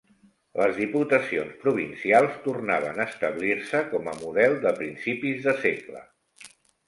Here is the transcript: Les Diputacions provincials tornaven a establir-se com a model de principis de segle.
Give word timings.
Les 0.59 0.77
Diputacions 0.77 1.51
provincials 1.65 2.39
tornaven 2.45 2.97
a 2.97 3.05
establir-se 3.11 3.83
com 3.93 4.09
a 4.13 4.17
model 4.25 4.57
de 4.67 4.75
principis 4.83 5.45
de 5.49 5.55
segle. 5.67 6.03